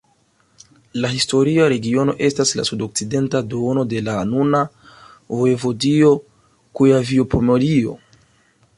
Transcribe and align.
La 1.03 1.11
historia 1.17 1.67
regiono 1.73 2.15
estas 2.29 2.53
la 2.61 2.65
sudokcidenta 2.71 3.43
duono 3.51 3.85
de 3.93 4.01
la 4.09 4.17
nuna 4.33 4.65
vojevodio 5.37 6.13
Kujavio-Pomerio. 6.81 7.99